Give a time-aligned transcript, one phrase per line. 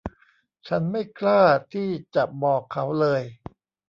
[0.67, 1.41] ฉันไม่กล้า
[1.73, 3.21] ที่จะบอกเขาเลย